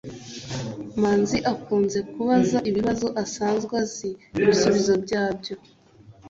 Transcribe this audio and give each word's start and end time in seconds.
manzi 1.01 1.37
akunze 1.53 1.99
kubaza 2.11 2.57
ibibazo 2.69 3.07
asanzwe 3.23 3.73
azi 3.83 4.09
ibisubizo 4.39 4.93
byabyo 5.03 5.55